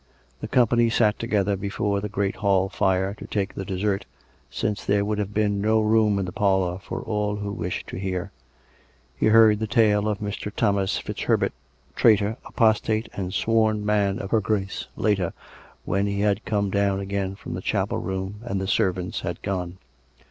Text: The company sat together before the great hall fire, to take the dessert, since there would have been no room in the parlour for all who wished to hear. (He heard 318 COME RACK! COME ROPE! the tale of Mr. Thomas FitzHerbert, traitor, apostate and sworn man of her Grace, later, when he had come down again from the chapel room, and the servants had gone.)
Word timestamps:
The 0.39 0.47
company 0.47 0.89
sat 0.89 1.19
together 1.19 1.55
before 1.55 2.01
the 2.01 2.09
great 2.09 2.37
hall 2.37 2.69
fire, 2.69 3.13
to 3.19 3.27
take 3.27 3.53
the 3.53 3.63
dessert, 3.63 4.05
since 4.49 4.83
there 4.83 5.05
would 5.05 5.19
have 5.19 5.31
been 5.31 5.61
no 5.61 5.79
room 5.79 6.17
in 6.17 6.25
the 6.25 6.31
parlour 6.31 6.79
for 6.79 7.03
all 7.03 7.35
who 7.35 7.51
wished 7.51 7.85
to 7.89 7.97
hear. 7.99 8.31
(He 9.15 9.27
heard 9.27 9.59
318 9.59 9.59
COME 9.59 9.59
RACK! 9.59 9.59
COME 9.59 9.59
ROPE! 9.59 9.59
the 9.59 9.75
tale 9.75 10.07
of 10.07 10.17
Mr. 10.17 10.55
Thomas 10.57 10.97
FitzHerbert, 10.97 11.53
traitor, 11.95 12.37
apostate 12.45 13.09
and 13.13 13.31
sworn 13.31 13.85
man 13.85 14.17
of 14.17 14.31
her 14.31 14.41
Grace, 14.41 14.87
later, 14.95 15.33
when 15.85 16.07
he 16.07 16.21
had 16.21 16.45
come 16.45 16.71
down 16.71 16.99
again 16.99 17.35
from 17.35 17.53
the 17.53 17.61
chapel 17.61 17.99
room, 17.99 18.39
and 18.43 18.59
the 18.59 18.65
servants 18.67 19.21
had 19.21 19.39
gone.) 19.43 19.77